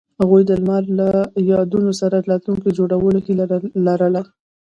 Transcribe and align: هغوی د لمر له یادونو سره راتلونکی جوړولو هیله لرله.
هغوی 0.19 0.41
د 0.45 0.51
لمر 0.61 0.83
له 0.99 1.07
یادونو 1.51 1.91
سره 2.01 2.17
راتلونکی 2.31 2.69
جوړولو 2.77 3.19
هیله 3.25 3.45
لرله. 3.85 4.21